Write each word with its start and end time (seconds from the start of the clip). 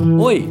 Oi! 0.00 0.48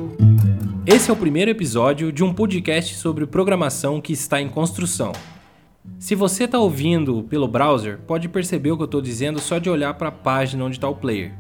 Esse 0.86 1.10
é 1.10 1.14
o 1.14 1.16
primeiro 1.16 1.50
episódio 1.50 2.12
de 2.12 2.22
um 2.22 2.34
podcast 2.34 2.96
sobre 2.96 3.26
programação 3.26 4.02
que 4.02 4.12
está 4.12 4.42
em 4.42 4.50
construção. 4.50 5.14
Se 5.98 6.16
você 6.16 6.44
está 6.44 6.60
ouvindo 6.60 7.24
pelo 7.24 7.48
browser, 7.48 8.00
pode 8.06 8.28
perceber 8.28 8.72
o 8.72 8.76
que 8.76 8.84
eu 8.84 8.88
estou 8.88 9.02
dizendo 9.02 9.40
só 9.40 9.58
de 9.58 9.70
olhar 9.70 9.94
para 9.94 10.10
a 10.10 10.12
página 10.12 10.66
onde 10.66 10.76
está 10.76 10.90
o 10.90 10.96
player. 10.96 11.34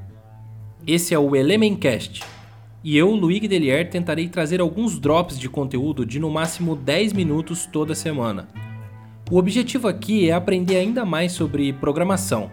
Esse 0.87 1.13
é 1.13 1.19
o 1.19 1.35
Elementcast, 1.35 2.23
e 2.81 2.97
eu, 2.97 3.11
Luigi 3.11 3.49
Delier, 3.49 3.89
tentarei 3.89 4.29
trazer 4.29 4.61
alguns 4.61 4.97
drops 4.97 5.37
de 5.37 5.49
conteúdo 5.49 6.05
de 6.05 6.17
no 6.17 6.29
máximo 6.29 6.77
10 6.77 7.11
minutos 7.11 7.65
toda 7.65 7.93
semana. 7.93 8.47
O 9.29 9.37
objetivo 9.37 9.89
aqui 9.89 10.29
é 10.29 10.33
aprender 10.33 10.77
ainda 10.77 11.03
mais 11.03 11.33
sobre 11.33 11.73
programação. 11.73 12.49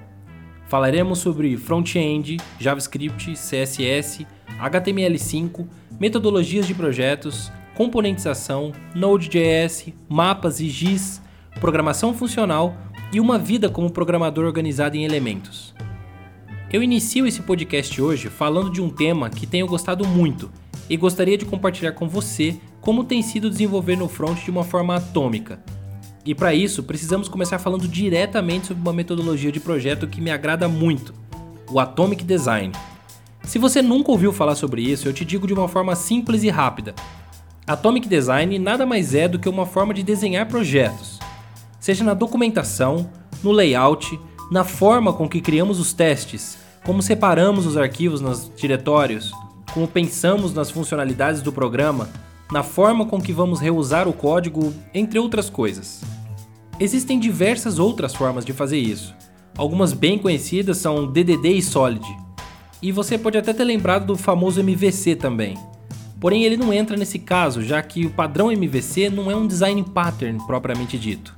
Falaremos 0.74 1.20
sobre 1.20 1.56
front-end, 1.56 2.38
JavaScript, 2.58 3.32
CSS, 3.34 4.26
HTML5, 4.58 5.68
metodologias 6.00 6.66
de 6.66 6.74
projetos, 6.74 7.52
componentização, 7.76 8.72
Node.js, 8.92 9.90
mapas 10.08 10.58
e 10.58 10.68
GIS, 10.68 11.22
programação 11.60 12.12
funcional 12.12 12.74
e 13.12 13.20
uma 13.20 13.38
vida 13.38 13.70
como 13.70 13.88
programador 13.88 14.46
organizado 14.46 14.96
em 14.96 15.04
elementos. 15.04 15.72
Eu 16.72 16.82
inicio 16.82 17.24
esse 17.24 17.42
podcast 17.42 18.02
hoje 18.02 18.28
falando 18.28 18.68
de 18.68 18.82
um 18.82 18.90
tema 18.90 19.30
que 19.30 19.46
tenho 19.46 19.68
gostado 19.68 20.04
muito 20.04 20.50
e 20.90 20.96
gostaria 20.96 21.38
de 21.38 21.44
compartilhar 21.44 21.92
com 21.92 22.08
você 22.08 22.56
como 22.80 23.04
tem 23.04 23.22
sido 23.22 23.48
desenvolver 23.48 23.94
no 23.94 24.08
front 24.08 24.42
de 24.42 24.50
uma 24.50 24.64
forma 24.64 24.96
atômica. 24.96 25.62
E 26.26 26.34
para 26.34 26.54
isso, 26.54 26.82
precisamos 26.82 27.28
começar 27.28 27.58
falando 27.58 27.86
diretamente 27.86 28.68
sobre 28.68 28.82
uma 28.82 28.94
metodologia 28.94 29.52
de 29.52 29.60
projeto 29.60 30.06
que 30.06 30.22
me 30.22 30.30
agrada 30.30 30.66
muito, 30.66 31.12
o 31.70 31.78
Atomic 31.78 32.24
Design. 32.24 32.72
Se 33.42 33.58
você 33.58 33.82
nunca 33.82 34.10
ouviu 34.10 34.32
falar 34.32 34.54
sobre 34.54 34.80
isso, 34.80 35.06
eu 35.06 35.12
te 35.12 35.22
digo 35.22 35.46
de 35.46 35.52
uma 35.52 35.68
forma 35.68 35.94
simples 35.94 36.42
e 36.42 36.48
rápida. 36.48 36.94
Atomic 37.66 38.08
Design 38.08 38.58
nada 38.58 38.86
mais 38.86 39.14
é 39.14 39.28
do 39.28 39.38
que 39.38 39.50
uma 39.50 39.66
forma 39.66 39.92
de 39.92 40.02
desenhar 40.02 40.46
projetos, 40.46 41.18
seja 41.78 42.02
na 42.02 42.14
documentação, 42.14 43.10
no 43.42 43.52
layout, 43.52 44.18
na 44.50 44.64
forma 44.64 45.12
com 45.12 45.28
que 45.28 45.42
criamos 45.42 45.78
os 45.78 45.92
testes, 45.92 46.56
como 46.84 47.02
separamos 47.02 47.66
os 47.66 47.76
arquivos 47.76 48.22
nos 48.22 48.50
diretórios, 48.56 49.30
como 49.74 49.86
pensamos 49.86 50.54
nas 50.54 50.70
funcionalidades 50.70 51.42
do 51.42 51.52
programa, 51.52 52.08
na 52.50 52.62
forma 52.62 53.06
com 53.06 53.20
que 53.20 53.32
vamos 53.32 53.60
reusar 53.60 54.06
o 54.06 54.12
código, 54.12 54.72
entre 54.92 55.18
outras 55.18 55.48
coisas. 55.48 56.02
Existem 56.78 57.18
diversas 57.18 57.78
outras 57.78 58.14
formas 58.14 58.44
de 58.44 58.52
fazer 58.52 58.78
isso. 58.78 59.14
Algumas 59.56 59.92
bem 59.92 60.18
conhecidas 60.18 60.78
são 60.78 61.06
DDD 61.06 61.52
e 61.52 61.62
Solid. 61.62 62.04
E 62.82 62.90
você 62.90 63.16
pode 63.16 63.38
até 63.38 63.52
ter 63.52 63.64
lembrado 63.64 64.06
do 64.06 64.16
famoso 64.16 64.60
MVC 64.60 65.16
também. 65.16 65.56
Porém, 66.20 66.44
ele 66.44 66.56
não 66.56 66.72
entra 66.72 66.96
nesse 66.96 67.18
caso, 67.18 67.62
já 67.62 67.82
que 67.82 68.06
o 68.06 68.10
padrão 68.10 68.50
MVC 68.50 69.10
não 69.10 69.30
é 69.30 69.36
um 69.36 69.46
design 69.46 69.82
pattern 69.82 70.38
propriamente 70.46 70.98
dito. 70.98 71.36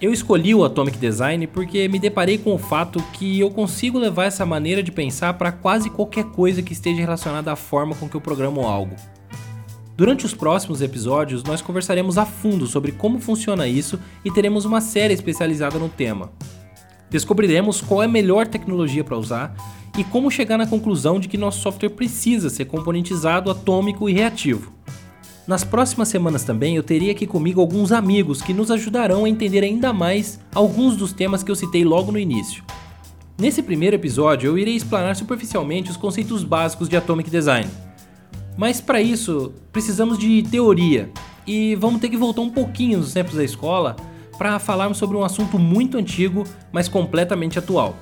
Eu 0.00 0.12
escolhi 0.12 0.54
o 0.54 0.64
Atomic 0.64 0.98
Design 0.98 1.46
porque 1.46 1.88
me 1.88 1.98
deparei 1.98 2.36
com 2.36 2.54
o 2.54 2.58
fato 2.58 3.02
que 3.12 3.38
eu 3.38 3.50
consigo 3.50 3.98
levar 3.98 4.24
essa 4.24 4.44
maneira 4.44 4.82
de 4.82 4.90
pensar 4.90 5.34
para 5.34 5.52
quase 5.52 5.88
qualquer 5.88 6.24
coisa 6.24 6.62
que 6.62 6.72
esteja 6.72 7.00
relacionada 7.00 7.52
à 7.52 7.56
forma 7.56 7.94
com 7.94 8.08
que 8.08 8.14
eu 8.14 8.20
programo 8.20 8.66
algo. 8.66 8.96
Durante 9.96 10.26
os 10.26 10.34
próximos 10.34 10.82
episódios, 10.82 11.44
nós 11.44 11.62
conversaremos 11.62 12.18
a 12.18 12.26
fundo 12.26 12.66
sobre 12.66 12.90
como 12.90 13.20
funciona 13.20 13.68
isso 13.68 13.98
e 14.24 14.30
teremos 14.30 14.64
uma 14.64 14.80
série 14.80 15.14
especializada 15.14 15.78
no 15.78 15.88
tema. 15.88 16.32
Descobriremos 17.08 17.80
qual 17.80 18.02
é 18.02 18.06
a 18.06 18.08
melhor 18.08 18.48
tecnologia 18.48 19.04
para 19.04 19.16
usar 19.16 19.54
e 19.96 20.02
como 20.02 20.32
chegar 20.32 20.58
na 20.58 20.66
conclusão 20.66 21.20
de 21.20 21.28
que 21.28 21.38
nosso 21.38 21.60
software 21.60 21.90
precisa 21.90 22.50
ser 22.50 22.64
componentizado, 22.64 23.52
atômico 23.52 24.08
e 24.08 24.12
reativo. 24.12 24.72
Nas 25.46 25.62
próximas 25.62 26.08
semanas 26.08 26.42
também 26.42 26.74
eu 26.74 26.82
teria 26.82 27.12
aqui 27.12 27.24
comigo 27.24 27.60
alguns 27.60 27.92
amigos 27.92 28.42
que 28.42 28.52
nos 28.52 28.72
ajudarão 28.72 29.24
a 29.24 29.28
entender 29.28 29.62
ainda 29.62 29.92
mais 29.92 30.40
alguns 30.52 30.96
dos 30.96 31.12
temas 31.12 31.44
que 31.44 31.52
eu 31.52 31.56
citei 31.56 31.84
logo 31.84 32.10
no 32.10 32.18
início. 32.18 32.64
Nesse 33.38 33.62
primeiro 33.62 33.94
episódio 33.94 34.48
eu 34.48 34.58
irei 34.58 34.74
explanar 34.74 35.14
superficialmente 35.14 35.92
os 35.92 35.96
conceitos 35.96 36.42
básicos 36.42 36.88
de 36.88 36.96
Atomic 36.96 37.30
Design 37.30 37.70
mas 38.56 38.80
para 38.80 39.00
isso, 39.00 39.52
precisamos 39.72 40.18
de 40.18 40.42
teoria 40.42 41.10
e 41.46 41.74
vamos 41.74 42.00
ter 42.00 42.08
que 42.08 42.16
voltar 42.16 42.40
um 42.40 42.50
pouquinho 42.50 42.98
nos 42.98 43.12
tempos 43.12 43.34
da 43.34 43.44
escola 43.44 43.96
para 44.38 44.58
falarmos 44.58 44.98
sobre 44.98 45.16
um 45.16 45.24
assunto 45.24 45.58
muito 45.58 45.96
antigo, 45.96 46.44
mas 46.72 46.88
completamente 46.88 47.58
atual. 47.58 47.96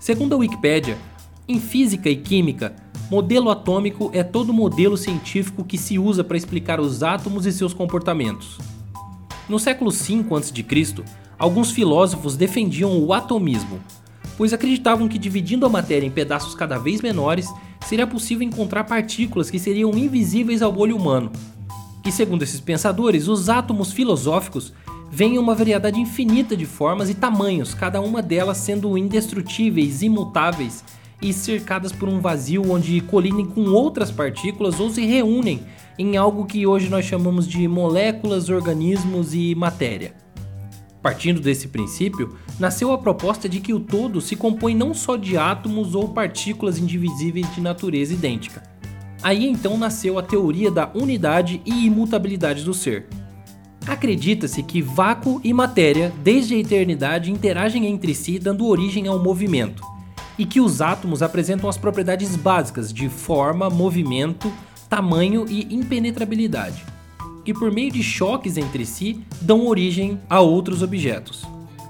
Segundo 0.00 0.34
a 0.34 0.38
Wikipédia, 0.38 0.96
em 1.48 1.58
física 1.58 2.08
e 2.08 2.16
química, 2.16 2.76
modelo 3.10 3.50
atômico 3.50 4.10
é 4.12 4.22
todo 4.22 4.52
modelo 4.52 4.96
científico 4.96 5.64
que 5.64 5.78
se 5.78 5.98
usa 5.98 6.22
para 6.22 6.36
explicar 6.36 6.78
os 6.78 7.02
átomos 7.02 7.46
e 7.46 7.52
seus 7.52 7.72
comportamentos. 7.72 8.58
No 9.48 9.58
século 9.58 9.90
V 9.90 10.26
a.C., 10.36 11.04
alguns 11.38 11.70
filósofos 11.70 12.36
defendiam 12.36 12.98
o 12.98 13.12
atomismo, 13.12 13.80
pois 14.36 14.52
acreditavam 14.52 15.08
que 15.08 15.18
dividindo 15.18 15.64
a 15.64 15.68
matéria 15.70 16.06
em 16.06 16.10
pedaços 16.10 16.54
cada 16.54 16.78
vez 16.78 17.00
menores 17.00 17.48
seria 17.88 18.06
possível 18.06 18.46
encontrar 18.46 18.84
partículas 18.84 19.50
que 19.50 19.58
seriam 19.58 19.92
invisíveis 19.92 20.60
ao 20.60 20.76
olho 20.76 20.94
humano. 20.94 21.32
E 22.04 22.12
segundo 22.12 22.42
esses 22.42 22.60
pensadores, 22.60 23.28
os 23.28 23.48
átomos 23.48 23.92
filosóficos 23.92 24.74
vêm 25.10 25.36
em 25.36 25.38
uma 25.38 25.54
variedade 25.54 25.98
infinita 25.98 26.54
de 26.54 26.66
formas 26.66 27.08
e 27.08 27.14
tamanhos, 27.14 27.72
cada 27.72 27.98
uma 28.02 28.20
delas 28.20 28.58
sendo 28.58 28.98
indestrutíveis, 28.98 30.02
imutáveis 30.02 30.84
e 31.22 31.32
cercadas 31.32 31.90
por 31.90 32.10
um 32.10 32.20
vazio 32.20 32.70
onde 32.70 33.00
colidem 33.00 33.46
com 33.46 33.62
outras 33.70 34.10
partículas 34.10 34.78
ou 34.78 34.90
se 34.90 35.06
reúnem 35.06 35.62
em 35.98 36.18
algo 36.18 36.44
que 36.44 36.66
hoje 36.66 36.90
nós 36.90 37.06
chamamos 37.06 37.48
de 37.48 37.66
moléculas, 37.66 38.50
organismos 38.50 39.32
e 39.32 39.54
matéria. 39.54 40.14
Partindo 41.02 41.40
desse 41.40 41.68
princípio, 41.68 42.36
nasceu 42.58 42.92
a 42.92 42.98
proposta 42.98 43.48
de 43.48 43.60
que 43.60 43.72
o 43.72 43.78
todo 43.78 44.20
se 44.20 44.34
compõe 44.34 44.74
não 44.74 44.92
só 44.92 45.16
de 45.16 45.36
átomos 45.36 45.94
ou 45.94 46.08
partículas 46.08 46.78
indivisíveis 46.78 47.52
de 47.54 47.60
natureza 47.60 48.14
idêntica. 48.14 48.62
Aí 49.22 49.46
então 49.46 49.78
nasceu 49.78 50.18
a 50.18 50.22
teoria 50.22 50.70
da 50.70 50.90
unidade 50.94 51.60
e 51.64 51.86
imutabilidade 51.86 52.64
do 52.64 52.74
ser. 52.74 53.06
Acredita-se 53.86 54.62
que 54.62 54.82
vácuo 54.82 55.40
e 55.42 55.52
matéria, 55.52 56.12
desde 56.22 56.54
a 56.54 56.58
eternidade, 56.58 57.30
interagem 57.30 57.86
entre 57.86 58.14
si, 58.14 58.38
dando 58.38 58.66
origem 58.66 59.06
ao 59.06 59.18
movimento, 59.18 59.82
e 60.36 60.44
que 60.44 60.60
os 60.60 60.82
átomos 60.82 61.22
apresentam 61.22 61.70
as 61.70 61.78
propriedades 61.78 62.36
básicas 62.36 62.92
de 62.92 63.08
forma, 63.08 63.70
movimento, 63.70 64.52
tamanho 64.88 65.46
e 65.48 65.74
impenetrabilidade 65.74 66.97
e 67.48 67.54
por 67.54 67.72
meio 67.72 67.90
de 67.90 68.02
choques 68.02 68.58
entre 68.58 68.84
si 68.84 69.24
dão 69.40 69.66
origem 69.66 70.20
a 70.28 70.38
outros 70.38 70.82
objetos. 70.82 71.46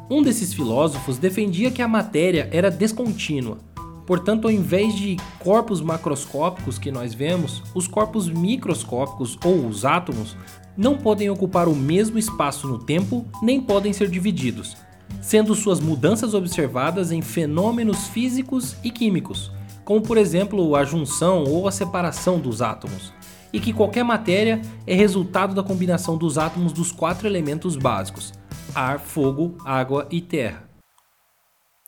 Um 0.09 0.23
desses 0.23 0.55
filósofos 0.55 1.19
defendia 1.19 1.69
que 1.69 1.83
a 1.83 1.89
matéria 1.89 2.49
era 2.53 2.71
descontínua. 2.71 3.59
Portanto, 4.07 4.47
ao 4.47 4.53
invés 4.53 4.95
de 4.95 5.17
corpos 5.41 5.81
macroscópicos 5.81 6.79
que 6.79 6.93
nós 6.93 7.13
vemos, 7.13 7.61
os 7.75 7.89
corpos 7.89 8.29
microscópicos 8.29 9.37
ou 9.45 9.67
os 9.67 9.85
átomos 9.85 10.37
não 10.77 10.97
podem 10.97 11.29
ocupar 11.29 11.67
o 11.67 11.75
mesmo 11.75 12.21
espaço 12.21 12.69
no 12.69 12.79
tempo 12.79 13.27
nem 13.43 13.61
podem 13.61 13.93
ser 13.93 14.09
divididos, 14.09 14.77
sendo 15.21 15.57
suas 15.57 15.81
mudanças 15.81 16.35
observadas 16.35 17.11
em 17.11 17.21
fenômenos 17.21 18.07
físicos 18.07 18.77
e 18.85 18.93
químicos, 18.93 19.51
como 19.85 20.03
por 20.03 20.19
exemplo 20.19 20.77
a 20.77 20.85
junção 20.85 21.43
ou 21.43 21.67
a 21.67 21.73
separação 21.73 22.39
dos 22.39 22.63
átomos 22.63 23.18
e 23.53 23.61
que 23.61 23.73
qualquer 23.73 24.05
matéria 24.05 24.61
é 24.87 24.95
resultado 24.95 25.55
da 25.55 25.63
combinação 25.63 26.17
dos 26.17 26.39
átomos 26.39 26.73
dos 26.73 26.93
quatro 26.93 27.27
elementos 27.27 27.77
básicos: 27.77 28.33
ar, 28.75 28.99
fogo, 28.99 29.57
água 29.65 30.07
e 30.11 30.21
terra. 30.21 30.69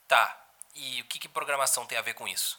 Tá, 0.08 0.36
e 0.74 1.00
o 1.02 1.04
que, 1.04 1.18
que 1.18 1.28
programação 1.28 1.84
tem 1.86 1.98
a 1.98 2.02
ver 2.02 2.14
com 2.14 2.26
isso? 2.26 2.58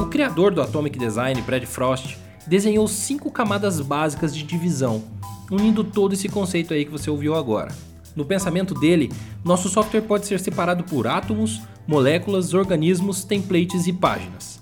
O 0.00 0.06
criador 0.06 0.54
do 0.54 0.62
Atomic 0.62 0.98
Design, 0.98 1.40
Brad 1.42 1.64
Frost, 1.64 2.16
desenhou 2.46 2.86
cinco 2.86 3.30
camadas 3.30 3.80
básicas 3.80 4.34
de 4.34 4.42
divisão, 4.42 5.02
unindo 5.50 5.82
todo 5.82 6.12
esse 6.12 6.28
conceito 6.28 6.74
aí 6.74 6.84
que 6.84 6.90
você 6.90 7.10
ouviu 7.10 7.34
agora. 7.34 7.74
No 8.14 8.24
pensamento 8.24 8.74
dele, 8.74 9.12
nosso 9.44 9.68
software 9.68 10.02
pode 10.02 10.26
ser 10.26 10.40
separado 10.40 10.84
por 10.84 11.06
átomos, 11.06 11.60
moléculas, 11.86 12.54
organismos, 12.54 13.24
templates 13.24 13.86
e 13.86 13.92
páginas. 13.92 14.60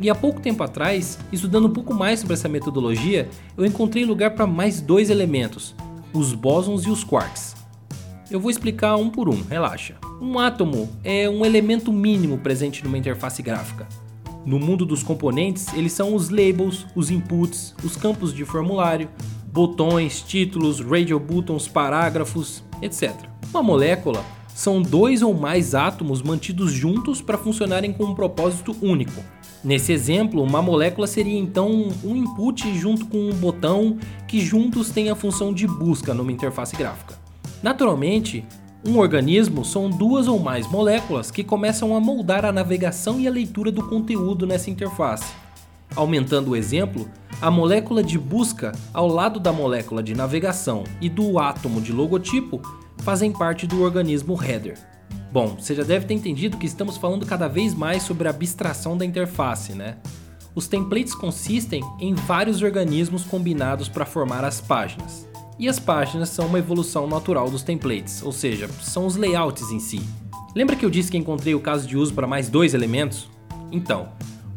E 0.00 0.10
há 0.10 0.14
pouco 0.14 0.40
tempo 0.40 0.62
atrás, 0.62 1.18
estudando 1.32 1.68
um 1.68 1.72
pouco 1.72 1.94
mais 1.94 2.20
sobre 2.20 2.34
essa 2.34 2.48
metodologia, 2.48 3.28
eu 3.56 3.64
encontrei 3.64 4.04
lugar 4.04 4.32
para 4.32 4.46
mais 4.46 4.80
dois 4.80 5.08
elementos, 5.08 5.74
os 6.12 6.32
bósons 6.32 6.84
e 6.84 6.90
os 6.90 7.04
quarks. 7.04 7.54
Eu 8.30 8.40
vou 8.40 8.50
explicar 8.50 8.96
um 8.96 9.10
por 9.10 9.28
um, 9.28 9.42
relaxa. 9.42 9.94
Um 10.20 10.38
átomo 10.38 10.88
é 11.04 11.28
um 11.28 11.44
elemento 11.44 11.92
mínimo 11.92 12.38
presente 12.38 12.82
numa 12.82 12.98
interface 12.98 13.42
gráfica. 13.42 13.86
No 14.44 14.58
mundo 14.58 14.84
dos 14.84 15.02
componentes, 15.02 15.72
eles 15.74 15.92
são 15.92 16.14
os 16.14 16.28
labels, 16.28 16.86
os 16.94 17.10
inputs, 17.10 17.74
os 17.82 17.96
campos 17.96 18.34
de 18.34 18.44
formulário, 18.44 19.08
botões, 19.46 20.20
títulos, 20.20 20.80
radio 20.80 21.18
buttons, 21.18 21.68
parágrafos, 21.68 22.62
etc. 22.82 23.14
Uma 23.50 23.62
molécula 23.62 24.24
são 24.54 24.82
dois 24.82 25.22
ou 25.22 25.34
mais 25.34 25.74
átomos 25.74 26.22
mantidos 26.22 26.72
juntos 26.72 27.22
para 27.22 27.38
funcionarem 27.38 27.92
com 27.92 28.04
um 28.04 28.14
propósito 28.14 28.76
único. 28.82 29.22
Nesse 29.64 29.92
exemplo, 29.92 30.42
uma 30.42 30.60
molécula 30.60 31.06
seria 31.06 31.38
então 31.38 31.88
um 32.04 32.14
input 32.14 32.78
junto 32.78 33.06
com 33.06 33.16
um 33.16 33.32
botão 33.32 33.96
que 34.28 34.38
juntos 34.38 34.90
têm 34.90 35.08
a 35.08 35.14
função 35.14 35.54
de 35.54 35.66
busca 35.66 36.12
numa 36.12 36.30
interface 36.30 36.76
gráfica. 36.76 37.18
Naturalmente, 37.62 38.44
um 38.86 38.98
organismo 38.98 39.64
são 39.64 39.88
duas 39.88 40.28
ou 40.28 40.38
mais 40.38 40.70
moléculas 40.70 41.30
que 41.30 41.42
começam 41.42 41.96
a 41.96 42.00
moldar 42.00 42.44
a 42.44 42.52
navegação 42.52 43.18
e 43.18 43.26
a 43.26 43.30
leitura 43.30 43.72
do 43.72 43.82
conteúdo 43.88 44.46
nessa 44.46 44.68
interface. 44.68 45.32
Aumentando 45.96 46.50
o 46.50 46.56
exemplo, 46.56 47.08
a 47.40 47.50
molécula 47.50 48.02
de 48.02 48.18
busca 48.18 48.72
ao 48.92 49.08
lado 49.08 49.40
da 49.40 49.50
molécula 49.50 50.02
de 50.02 50.14
navegação 50.14 50.84
e 51.00 51.08
do 51.08 51.38
átomo 51.38 51.80
de 51.80 51.90
logotipo 51.90 52.60
fazem 52.98 53.32
parte 53.32 53.66
do 53.66 53.82
organismo 53.82 54.38
header. 54.42 54.93
Bom, 55.34 55.56
você 55.58 55.74
já 55.74 55.82
deve 55.82 56.06
ter 56.06 56.14
entendido 56.14 56.56
que 56.56 56.64
estamos 56.64 56.96
falando 56.96 57.26
cada 57.26 57.48
vez 57.48 57.74
mais 57.74 58.04
sobre 58.04 58.28
a 58.28 58.30
abstração 58.30 58.96
da 58.96 59.04
interface, 59.04 59.72
né? 59.72 59.96
Os 60.54 60.68
templates 60.68 61.12
consistem 61.12 61.82
em 61.98 62.14
vários 62.14 62.62
organismos 62.62 63.24
combinados 63.24 63.88
para 63.88 64.06
formar 64.06 64.44
as 64.44 64.60
páginas. 64.60 65.26
E 65.58 65.68
as 65.68 65.80
páginas 65.80 66.28
são 66.28 66.46
uma 66.46 66.60
evolução 66.60 67.08
natural 67.08 67.50
dos 67.50 67.64
templates, 67.64 68.22
ou 68.22 68.30
seja, 68.30 68.68
são 68.80 69.06
os 69.06 69.16
layouts 69.16 69.72
em 69.72 69.80
si. 69.80 70.00
Lembra 70.54 70.76
que 70.76 70.86
eu 70.86 70.90
disse 70.90 71.10
que 71.10 71.18
encontrei 71.18 71.52
o 71.52 71.60
caso 71.60 71.84
de 71.88 71.96
uso 71.96 72.14
para 72.14 72.28
mais 72.28 72.48
dois 72.48 72.72
elementos? 72.72 73.28
Então, 73.72 74.10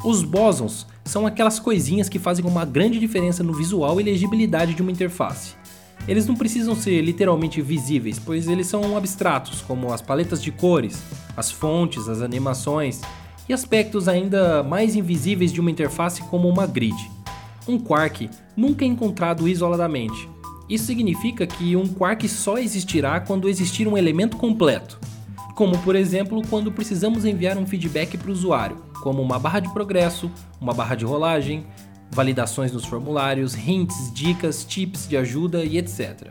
os 0.04 0.22
bosons 0.22 0.86
são 1.04 1.26
aquelas 1.26 1.58
coisinhas 1.58 2.08
que 2.08 2.20
fazem 2.20 2.44
uma 2.44 2.64
grande 2.64 3.00
diferença 3.00 3.42
no 3.42 3.52
visual 3.52 4.00
e 4.00 4.04
legibilidade 4.04 4.74
de 4.74 4.82
uma 4.82 4.92
interface. 4.92 5.56
Eles 6.08 6.26
não 6.26 6.34
precisam 6.34 6.74
ser 6.74 7.02
literalmente 7.02 7.60
visíveis, 7.60 8.18
pois 8.18 8.48
eles 8.48 8.66
são 8.66 8.96
abstratos, 8.96 9.60
como 9.60 9.92
as 9.92 10.00
paletas 10.00 10.42
de 10.42 10.50
cores, 10.50 11.02
as 11.36 11.50
fontes, 11.50 12.08
as 12.08 12.22
animações 12.22 13.02
e 13.46 13.52
aspectos 13.52 14.08
ainda 14.08 14.62
mais 14.62 14.96
invisíveis 14.96 15.52
de 15.52 15.60
uma 15.60 15.70
interface 15.70 16.22
como 16.22 16.48
uma 16.48 16.66
grid. 16.66 16.96
Um 17.68 17.78
quark 17.78 18.30
nunca 18.56 18.86
é 18.86 18.88
encontrado 18.88 19.46
isoladamente. 19.46 20.26
Isso 20.66 20.86
significa 20.86 21.46
que 21.46 21.76
um 21.76 21.86
quark 21.86 22.26
só 22.26 22.56
existirá 22.56 23.20
quando 23.20 23.48
existir 23.48 23.86
um 23.86 23.96
elemento 23.96 24.38
completo, 24.38 24.98
como 25.54 25.76
por 25.78 25.94
exemplo 25.94 26.40
quando 26.48 26.72
precisamos 26.72 27.26
enviar 27.26 27.58
um 27.58 27.66
feedback 27.66 28.16
para 28.16 28.30
o 28.30 28.32
usuário, 28.32 28.78
como 29.02 29.20
uma 29.20 29.38
barra 29.38 29.60
de 29.60 29.72
progresso, 29.74 30.30
uma 30.58 30.72
barra 30.72 30.94
de 30.94 31.04
rolagem, 31.04 31.66
validações 32.10 32.72
nos 32.72 32.84
formulários, 32.84 33.54
hints, 33.54 34.12
dicas, 34.12 34.64
tips 34.64 35.08
de 35.08 35.16
ajuda 35.16 35.64
e 35.64 35.78
etc. 35.78 36.28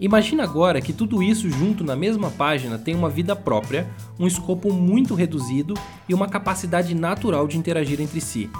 Imagina 0.00 0.42
agora 0.42 0.80
que 0.80 0.92
tudo 0.92 1.22
isso 1.22 1.48
junto 1.48 1.84
na 1.84 1.94
mesma 1.94 2.30
página 2.30 2.76
tem 2.76 2.94
uma 2.94 3.08
vida 3.08 3.36
própria, 3.36 3.88
um 4.18 4.26
escopo 4.26 4.72
muito 4.72 5.14
reduzido 5.14 5.74
e 6.08 6.14
uma 6.14 6.28
capacidade 6.28 6.94
natural 6.94 7.46
de 7.46 7.56
interagir 7.56 8.00
entre 8.00 8.20
si. 8.20 8.50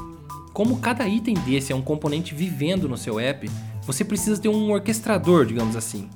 Como 0.52 0.78
cada 0.78 1.08
item 1.08 1.34
desse 1.34 1.72
é 1.72 1.75
um 1.75 1.82
componente 1.82 2.34
vivendo 2.34 2.88
no 2.88 2.96
seu 2.96 3.19
app, 3.19 3.50
você 3.84 4.04
precisa 4.04 4.40
ter 4.40 4.49
um 4.49 4.70
orquestrador, 4.70 5.44
digamos 5.44 5.75
assim. 5.75 6.08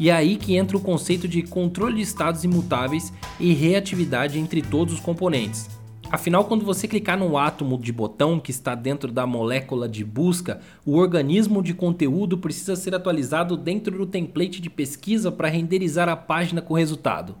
E 0.00 0.10
é 0.10 0.12
aí 0.12 0.36
que 0.36 0.56
entra 0.56 0.76
o 0.76 0.80
conceito 0.80 1.28
de 1.28 1.42
controle 1.42 1.96
de 1.96 2.00
estados 2.02 2.42
imutáveis 2.42 3.12
e 3.38 3.52
reatividade 3.52 4.38
entre 4.38 4.62
todos 4.62 4.94
os 4.94 5.00
componentes, 5.00 5.68
Afinal, 6.12 6.44
quando 6.44 6.62
você 6.62 6.86
clicar 6.86 7.18
no 7.18 7.38
átomo 7.38 7.78
de 7.78 7.90
botão 7.90 8.38
que 8.38 8.50
está 8.50 8.74
dentro 8.74 9.10
da 9.10 9.26
molécula 9.26 9.88
de 9.88 10.04
busca, 10.04 10.60
o 10.84 10.98
organismo 10.98 11.62
de 11.62 11.72
conteúdo 11.72 12.36
precisa 12.36 12.76
ser 12.76 12.94
atualizado 12.94 13.56
dentro 13.56 13.96
do 13.96 14.04
template 14.04 14.60
de 14.60 14.68
pesquisa 14.68 15.32
para 15.32 15.48
renderizar 15.48 16.10
a 16.10 16.14
página 16.14 16.60
com 16.60 16.74
o 16.74 16.76
resultado. 16.76 17.34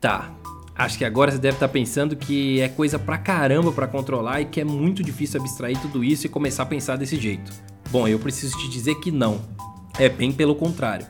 Tá, 0.00 0.32
acho 0.76 0.96
que 0.96 1.04
agora 1.04 1.32
você 1.32 1.38
deve 1.38 1.56
estar 1.56 1.66
tá 1.66 1.72
pensando 1.72 2.14
que 2.14 2.60
é 2.60 2.68
coisa 2.68 2.96
pra 2.96 3.18
caramba 3.18 3.72
para 3.72 3.88
controlar 3.88 4.40
e 4.40 4.44
que 4.44 4.60
é 4.60 4.64
muito 4.64 5.02
difícil 5.02 5.40
abstrair 5.40 5.76
tudo 5.80 6.04
isso 6.04 6.26
e 6.26 6.30
começar 6.30 6.62
a 6.62 6.66
pensar 6.66 6.94
desse 6.94 7.16
jeito. 7.16 7.52
Bom, 7.90 8.06
eu 8.06 8.20
preciso 8.20 8.56
te 8.56 8.70
dizer 8.70 8.94
que 9.00 9.10
não. 9.10 9.40
É 9.98 10.08
bem 10.08 10.30
pelo 10.30 10.54
contrário. 10.54 11.08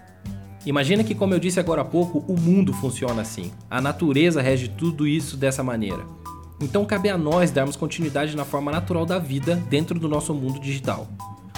Imagina 0.64 1.04
que, 1.04 1.14
como 1.14 1.34
eu 1.34 1.38
disse 1.38 1.60
agora 1.60 1.82
há 1.82 1.84
pouco, 1.84 2.24
o 2.26 2.40
mundo 2.40 2.72
funciona 2.72 3.20
assim. 3.20 3.52
A 3.68 3.82
natureza 3.82 4.40
rege 4.40 4.68
tudo 4.68 5.06
isso 5.06 5.36
dessa 5.36 5.62
maneira. 5.62 6.21
Então 6.60 6.84
cabe 6.84 7.08
a 7.08 7.18
nós 7.18 7.50
darmos 7.50 7.76
continuidade 7.76 8.36
na 8.36 8.44
forma 8.44 8.70
natural 8.70 9.04
da 9.04 9.18
vida 9.18 9.56
dentro 9.68 9.98
do 9.98 10.08
nosso 10.08 10.32
mundo 10.32 10.60
digital. 10.60 11.08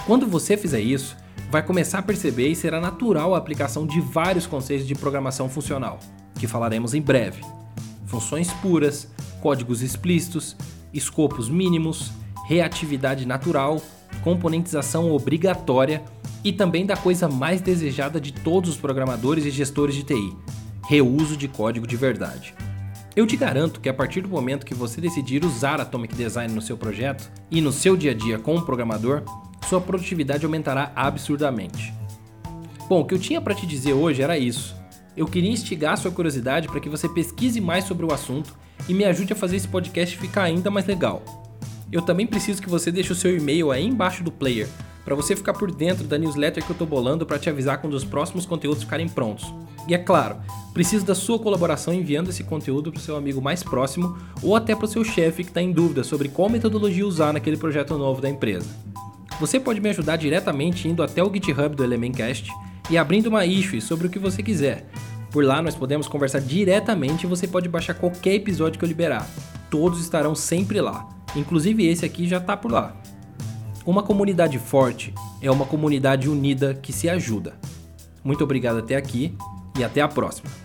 Quando 0.06 0.26
você 0.26 0.56
fizer 0.56 0.80
isso, 0.80 1.16
vai 1.50 1.62
começar 1.62 1.98
a 2.00 2.02
perceber 2.02 2.48
e 2.48 2.56
será 2.56 2.80
natural 2.80 3.34
a 3.34 3.38
aplicação 3.38 3.86
de 3.86 4.00
vários 4.00 4.46
conceitos 4.46 4.86
de 4.86 4.94
programação 4.94 5.48
funcional, 5.48 5.98
que 6.38 6.46
falaremos 6.46 6.94
em 6.94 7.00
breve. 7.00 7.42
Funções 8.06 8.52
puras, 8.54 9.08
códigos 9.40 9.82
explícitos, 9.82 10.56
escopos 10.92 11.48
mínimos, 11.48 12.12
reatividade 12.46 13.26
natural, 13.26 13.80
componentização 14.22 15.12
obrigatória 15.12 16.02
e 16.42 16.52
também 16.52 16.84
da 16.84 16.96
coisa 16.96 17.28
mais 17.28 17.60
desejada 17.60 18.20
de 18.20 18.32
todos 18.32 18.70
os 18.70 18.76
programadores 18.76 19.44
e 19.44 19.50
gestores 19.50 19.94
de 19.94 20.02
TI: 20.02 20.36
reuso 20.86 21.36
de 21.36 21.48
código 21.48 21.86
de 21.86 21.96
verdade. 21.96 22.54
Eu 23.16 23.28
te 23.28 23.36
garanto 23.36 23.80
que 23.80 23.88
a 23.88 23.94
partir 23.94 24.22
do 24.22 24.28
momento 24.28 24.66
que 24.66 24.74
você 24.74 25.00
decidir 25.00 25.44
usar 25.44 25.80
Atomic 25.80 26.16
Design 26.16 26.52
no 26.52 26.60
seu 26.60 26.76
projeto 26.76 27.30
e 27.48 27.60
no 27.60 27.70
seu 27.70 27.96
dia 27.96 28.10
a 28.10 28.14
dia 28.14 28.40
como 28.40 28.66
programador, 28.66 29.22
sua 29.68 29.80
produtividade 29.80 30.44
aumentará 30.44 30.90
absurdamente. 30.96 31.94
Bom, 32.88 33.00
o 33.00 33.04
que 33.04 33.14
eu 33.14 33.18
tinha 33.18 33.40
para 33.40 33.54
te 33.54 33.66
dizer 33.66 33.92
hoje 33.92 34.20
era 34.20 34.36
isso. 34.36 34.74
Eu 35.16 35.26
queria 35.26 35.50
instigar 35.50 35.96
sua 35.96 36.10
curiosidade 36.10 36.66
para 36.66 36.80
que 36.80 36.88
você 36.88 37.08
pesquise 37.08 37.60
mais 37.60 37.84
sobre 37.84 38.04
o 38.04 38.12
assunto 38.12 38.52
e 38.88 38.92
me 38.92 39.04
ajude 39.04 39.32
a 39.32 39.36
fazer 39.36 39.56
esse 39.56 39.68
podcast 39.68 40.18
ficar 40.18 40.42
ainda 40.42 40.68
mais 40.68 40.84
legal. 40.84 41.22
Eu 41.92 42.02
também 42.02 42.26
preciso 42.26 42.60
que 42.60 42.68
você 42.68 42.90
deixe 42.90 43.12
o 43.12 43.16
seu 43.16 43.36
e-mail 43.36 43.70
aí 43.70 43.86
embaixo 43.86 44.24
do 44.24 44.32
player, 44.32 44.68
para 45.04 45.14
você 45.14 45.36
ficar 45.36 45.52
por 45.52 45.70
dentro 45.70 46.04
da 46.04 46.16
newsletter 46.16 46.64
que 46.64 46.70
eu 46.70 46.74
estou 46.74 46.86
bolando 46.86 47.26
para 47.26 47.38
te 47.38 47.50
avisar 47.50 47.78
quando 47.78 47.94
os 47.94 48.04
próximos 48.04 48.46
conteúdos 48.46 48.82
ficarem 48.82 49.08
prontos. 49.08 49.52
E 49.86 49.94
é 49.94 49.98
claro, 49.98 50.36
preciso 50.72 51.04
da 51.04 51.14
sua 51.14 51.38
colaboração 51.38 51.92
enviando 51.92 52.30
esse 52.30 52.42
conteúdo 52.42 52.90
para 52.90 52.98
o 52.98 53.02
seu 53.02 53.16
amigo 53.16 53.42
mais 53.42 53.62
próximo 53.62 54.16
ou 54.42 54.56
até 54.56 54.74
para 54.74 54.86
o 54.86 54.88
seu 54.88 55.04
chefe 55.04 55.44
que 55.44 55.50
está 55.50 55.60
em 55.60 55.72
dúvida 55.72 56.02
sobre 56.02 56.28
qual 56.28 56.48
metodologia 56.48 57.06
usar 57.06 57.32
naquele 57.32 57.56
projeto 57.56 57.98
novo 57.98 58.20
da 58.20 58.30
empresa. 58.30 58.68
Você 59.38 59.60
pode 59.60 59.80
me 59.80 59.90
ajudar 59.90 60.16
diretamente 60.16 60.88
indo 60.88 61.02
até 61.02 61.22
o 61.22 61.32
GitHub 61.32 61.74
do 61.74 61.84
Elementcast 61.84 62.50
e 62.88 62.96
abrindo 62.96 63.26
uma 63.26 63.44
issue 63.44 63.80
sobre 63.80 64.06
o 64.06 64.10
que 64.10 64.18
você 64.18 64.42
quiser. 64.42 64.88
Por 65.30 65.44
lá 65.44 65.60
nós 65.60 65.74
podemos 65.74 66.06
conversar 66.06 66.40
diretamente 66.40 67.24
e 67.24 67.28
você 67.28 67.46
pode 67.46 67.68
baixar 67.68 67.94
qualquer 67.94 68.34
episódio 68.34 68.78
que 68.78 68.84
eu 68.84 68.88
liberar. 68.88 69.28
Todos 69.68 70.00
estarão 70.00 70.34
sempre 70.34 70.80
lá. 70.80 71.08
Inclusive 71.34 71.84
esse 71.86 72.04
aqui 72.04 72.28
já 72.28 72.38
está 72.38 72.56
por 72.56 72.70
lá. 72.70 72.94
Uma 73.86 74.02
comunidade 74.02 74.58
forte 74.58 75.12
é 75.42 75.50
uma 75.50 75.66
comunidade 75.66 76.26
unida 76.26 76.72
que 76.72 76.90
se 76.90 77.06
ajuda. 77.06 77.54
Muito 78.24 78.42
obrigado 78.42 78.78
até 78.78 78.96
aqui 78.96 79.36
e 79.78 79.84
até 79.84 80.00
a 80.00 80.08
próxima. 80.08 80.63